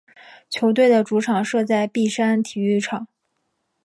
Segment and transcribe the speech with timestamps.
[0.49, 3.07] 球队的主场设在碧山体育场。